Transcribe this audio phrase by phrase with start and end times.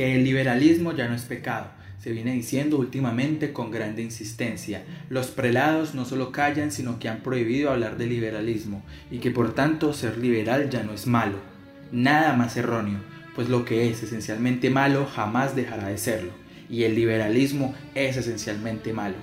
[0.00, 1.66] que el liberalismo ya no es pecado.
[1.98, 4.82] Se viene diciendo últimamente con grande insistencia.
[5.10, 9.54] Los prelados no solo callan, sino que han prohibido hablar de liberalismo, y que por
[9.54, 11.36] tanto ser liberal ya no es malo.
[11.92, 12.98] Nada más erróneo,
[13.34, 16.32] pues lo que es esencialmente malo jamás dejará de serlo,
[16.70, 19.16] y el liberalismo es esencialmente malo.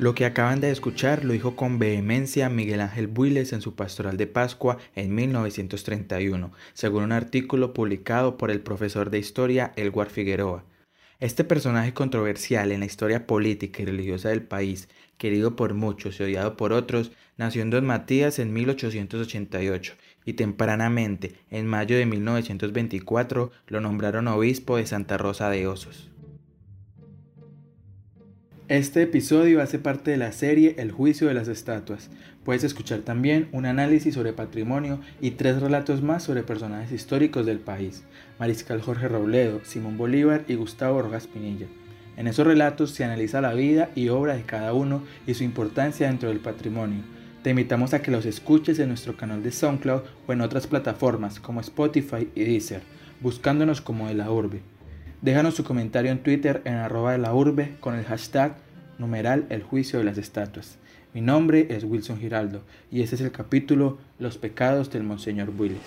[0.00, 4.16] Lo que acaban de escuchar lo dijo con vehemencia Miguel Ángel Builes en su Pastoral
[4.16, 10.64] de Pascua en 1931, según un artículo publicado por el profesor de historia Elguar Figueroa.
[11.20, 16.24] Este personaje controversial en la historia política y religiosa del país, querido por muchos y
[16.24, 23.52] odiado por otros, nació en Don Matías en 1888 y tempranamente, en mayo de 1924,
[23.68, 26.10] lo nombraron obispo de Santa Rosa de Osos.
[28.68, 32.08] Este episodio hace parte de la serie El juicio de las estatuas.
[32.44, 37.58] Puedes escuchar también un análisis sobre patrimonio y tres relatos más sobre personajes históricos del
[37.58, 38.04] país,
[38.38, 41.66] Mariscal Jorge Robledo, Simón Bolívar y Gustavo Rojas Pinilla.
[42.16, 46.06] En esos relatos se analiza la vida y obra de cada uno y su importancia
[46.06, 47.02] dentro del patrimonio.
[47.42, 51.38] Te invitamos a que los escuches en nuestro canal de SoundCloud o en otras plataformas
[51.38, 52.80] como Spotify y Deezer,
[53.20, 54.62] buscándonos como de la urbe.
[55.24, 58.56] Déjanos su comentario en Twitter en arroba de la urbe con el hashtag
[58.98, 60.76] numeral el juicio de las estatuas.
[61.14, 65.80] Mi nombre es Wilson Giraldo y este es el capítulo Los pecados del Monseñor Willis.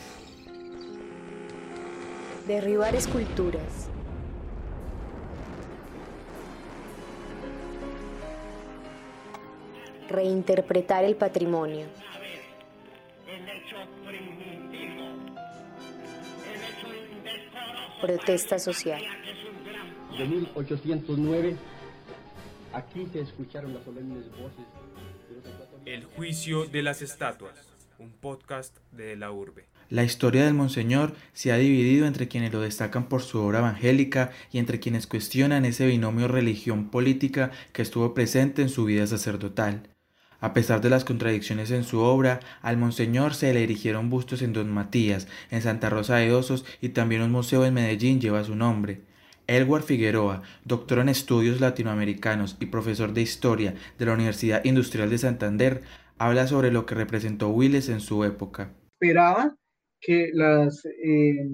[2.48, 3.62] Derribar esculturas.
[10.10, 11.86] Reinterpretar el patrimonio.
[18.02, 19.02] Protesta social.
[20.18, 21.56] De 1809,
[22.74, 24.66] aquí se escucharon las solemnes voces
[25.86, 27.54] El juicio de las estatuas,
[28.00, 29.68] un podcast de la urbe.
[29.90, 34.32] La historia del Monseñor se ha dividido entre quienes lo destacan por su obra evangélica
[34.52, 39.88] y entre quienes cuestionan ese binomio religión-política que estuvo presente en su vida sacerdotal.
[40.40, 44.54] A pesar de las contradicciones en su obra, al Monseñor se le erigieron bustos en
[44.54, 48.56] Don Matías, en Santa Rosa de Osos y también un museo en Medellín lleva su
[48.56, 49.07] nombre.
[49.48, 55.18] Elwar Figueroa, doctor en estudios latinoamericanos y profesor de historia de la Universidad Industrial de
[55.18, 55.82] Santander,
[56.18, 58.74] habla sobre lo que representó Willis en su época.
[59.00, 59.56] Esperaba
[60.00, 61.48] que las, eh,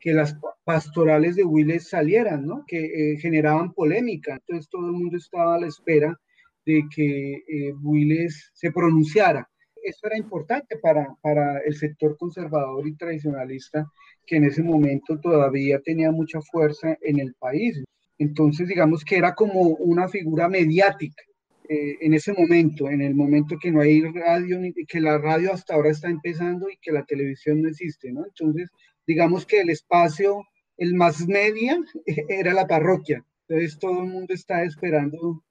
[0.00, 2.64] que las pastorales de Willis salieran, ¿no?
[2.66, 4.34] que eh, generaban polémica.
[4.34, 6.18] Entonces todo el mundo estaba a la espera
[6.66, 9.48] de que eh, Willis se pronunciara.
[9.84, 13.86] Eso era importante para, para el sector conservador y tradicionalista
[14.26, 17.84] que en ese momento todavía tenía mucha fuerza en el país.
[18.18, 21.22] Entonces, digamos que era como una figura mediática
[21.68, 24.58] eh, en ese momento, en el momento que no hay radio,
[24.88, 28.24] que la radio hasta ahora está empezando y que la televisión no existe, ¿no?
[28.24, 28.70] Entonces,
[29.06, 30.44] digamos que el espacio,
[30.78, 31.78] el más media,
[32.28, 33.24] era la parroquia.
[33.48, 35.42] Entonces, todo el mundo está esperando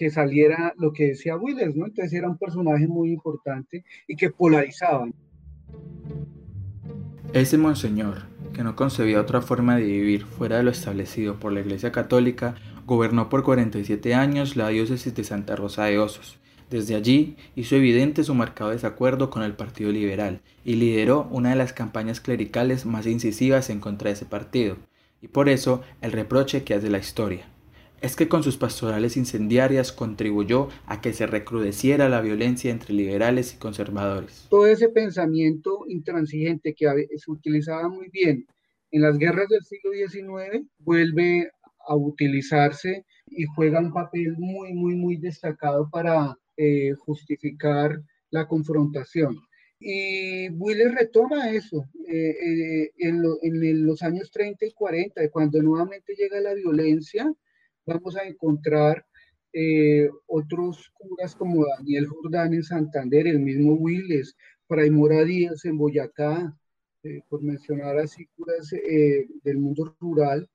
[0.00, 1.84] que saliera lo que decía Willis, ¿no?
[1.84, 5.06] Entonces era un personaje muy importante y que polarizaba.
[7.34, 8.22] Ese monseñor,
[8.54, 12.54] que no concebía otra forma de vivir fuera de lo establecido por la Iglesia Católica,
[12.86, 16.38] gobernó por 47 años la diócesis de Santa Rosa de Osos.
[16.70, 21.56] Desde allí hizo evidente su marcado desacuerdo con el Partido Liberal y lideró una de
[21.56, 24.78] las campañas clericales más incisivas en contra de ese partido,
[25.20, 27.50] y por eso el reproche que hace la historia
[28.00, 33.54] es que con sus pastorales incendiarias contribuyó a que se recrudeciera la violencia entre liberales
[33.54, 34.46] y conservadores.
[34.50, 38.46] Todo ese pensamiento intransigente que se utilizaba muy bien
[38.90, 41.50] en las guerras del siglo XIX vuelve
[41.86, 48.00] a utilizarse y juega un papel muy, muy, muy destacado para eh, justificar
[48.30, 49.36] la confrontación.
[49.78, 56.14] Y Wheeler retoma eso eh, eh, en, en los años 30 y 40, cuando nuevamente
[56.14, 57.32] llega la violencia,
[57.86, 59.04] vamos a encontrar
[59.52, 64.36] eh, otros curas como Daniel Jordán en Santander, el mismo Willes,
[64.68, 66.56] Fray Mora Díaz en Boyacá,
[67.02, 70.48] eh, por mencionar así curas eh, del mundo rural,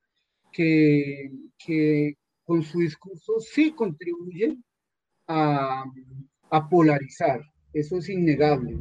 [0.51, 2.15] que, que,
[2.45, 4.63] con su discurso sí contribuyen
[5.27, 5.83] a,
[6.51, 7.41] a polarizar,
[7.73, 8.77] eso es innegable.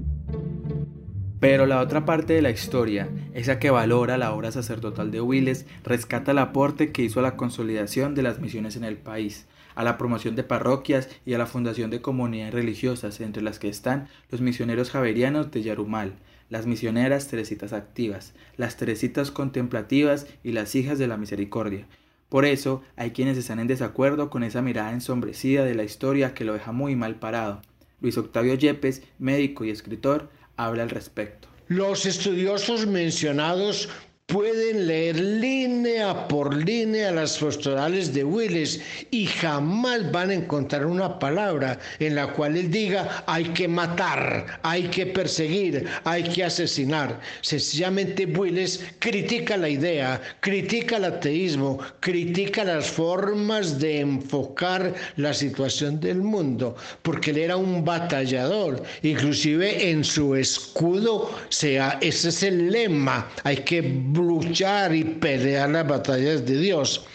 [1.45, 5.67] Pero la otra parte de la historia, esa que valora la obra sacerdotal de Willes,
[5.85, 9.45] rescata el aporte que hizo a la consolidación de las misiones en el país,
[9.75, 13.69] a la promoción de parroquias y a la fundación de comunidades religiosas, entre las que
[13.69, 16.15] están los misioneros javerianos de Yarumal,
[16.49, 21.87] las misioneras teresitas activas, las teresitas contemplativas y las hijas de la misericordia.
[22.31, 26.47] Por eso hay quienes están en desacuerdo con esa mirada ensombrecida de la historia que
[26.47, 27.61] lo deja muy mal parado.
[28.01, 31.49] Luis Octavio Yepes, médico y escritor, habla al respecto.
[31.69, 33.89] Los estudiosos mencionados
[34.27, 38.81] pueden leer línea por línea las posturales de Willis
[39.11, 44.61] y jamás van a encontrar una palabra en la cual él diga hay que matar,
[44.63, 47.21] hay que perseguir, hay que asesinar.
[47.43, 56.01] Sencillamente Willis critica la idea, critica el ateísmo, critica las formas de enfocar la situación
[56.01, 62.71] del mundo, porque él era un batallador, inclusive en su escudo, sea, ese es el
[62.71, 63.83] lema, hay que
[64.27, 67.07] luchar y pelear las batallas de Dios.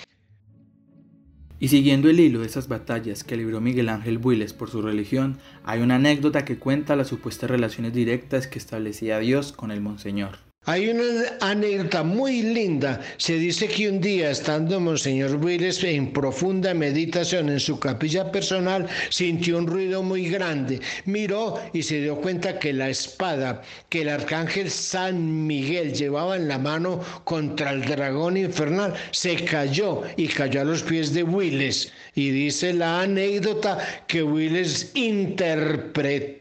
[1.59, 5.39] Y siguiendo el hilo de esas batallas que libró Miguel Ángel Builes por su religión,
[5.65, 10.49] hay una anécdota que cuenta las supuestas relaciones directas que establecía Dios con el Monseñor.
[10.65, 11.03] Hay una
[11.41, 13.01] anécdota muy linda.
[13.17, 18.88] Se dice que un día, estando Monseñor Willis en profunda meditación en su capilla personal,
[19.09, 20.79] sintió un ruido muy grande.
[21.06, 26.47] Miró y se dio cuenta que la espada que el arcángel San Miguel llevaba en
[26.47, 31.91] la mano contra el dragón infernal se cayó y cayó a los pies de Willis.
[32.15, 33.77] Y dice la anécdota
[34.07, 36.39] que Willis interpretó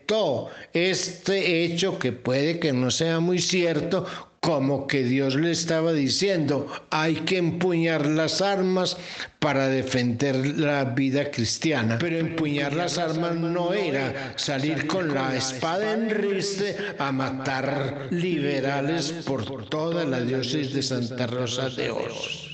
[0.73, 4.07] este hecho, que puede que no sea muy cierto,
[4.41, 8.97] como que Dios le estaba diciendo, hay que empuñar las armas
[9.41, 11.99] para defender la vida cristiana.
[11.99, 19.13] Pero empuñar las armas no era salir con la espada en riste a matar liberales
[19.27, 22.48] por toda la diócesis de Santa Rosa de Osos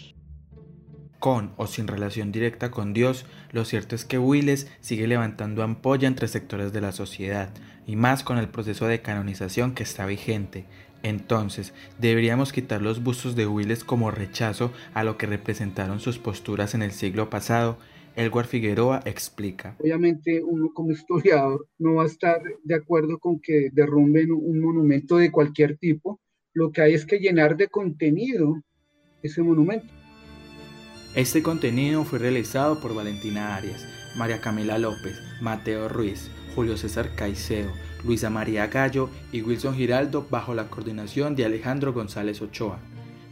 [1.25, 6.06] con o sin relación directa con Dios, lo cierto es que Willes sigue levantando ampolla
[6.06, 7.49] entre sectores de la sociedad,
[7.87, 10.67] y más con el proceso de canonización que está vigente.
[11.03, 16.75] Entonces, deberíamos quitar los bustos de Willes como rechazo a lo que representaron sus posturas
[16.75, 17.79] en el siglo pasado.
[18.17, 19.76] Elguar Figueroa explica.
[19.79, 25.17] Obviamente uno como historiador no va a estar de acuerdo con que derrumben un monumento
[25.17, 26.21] de cualquier tipo.
[26.53, 28.62] Lo que hay es que llenar de contenido
[29.23, 30.04] ese monumento.
[31.14, 37.70] Este contenido fue realizado por Valentina Arias, María Camila López, Mateo Ruiz, Julio César Caicedo,
[38.02, 42.81] Luisa María Gallo y Wilson Giraldo bajo la coordinación de Alejandro González Ochoa.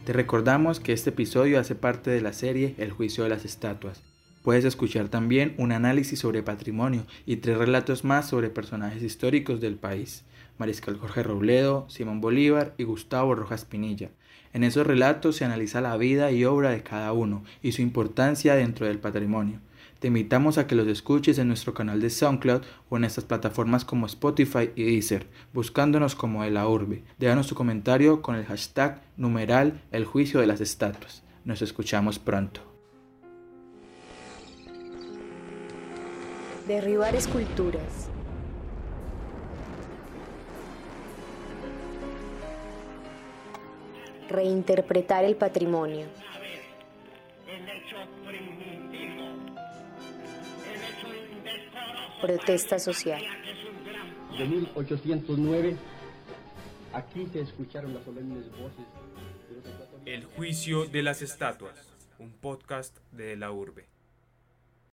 [0.05, 4.01] Te recordamos que este episodio hace parte de la serie El juicio de las estatuas.
[4.43, 9.75] Puedes escuchar también un análisis sobre patrimonio y tres relatos más sobre personajes históricos del
[9.75, 10.23] país.
[10.57, 14.09] Mariscal Jorge Robledo, Simón Bolívar y Gustavo Rojas Pinilla.
[14.53, 18.53] En esos relatos se analiza la vida y obra de cada uno y su importancia
[18.53, 19.59] dentro del patrimonio.
[19.99, 23.83] Te invitamos a que los escuches en nuestro canal de SoundCloud o en estas plataformas
[23.83, 27.03] como Spotify y Deezer, buscándonos como de la urbe.
[27.17, 29.81] Déjanos tu comentario con el hashtag numeral
[30.39, 31.23] de las.
[31.45, 32.61] Nos escuchamos pronto.
[36.67, 38.09] Derribar esculturas
[44.33, 46.07] reinterpretar el patrimonio.
[52.21, 53.21] Protesta social.
[54.37, 55.75] De 1809,
[56.93, 58.85] aquí se escucharon las solemnes voces.
[60.05, 63.92] El juicio de las estatuas, un podcast de la urbe.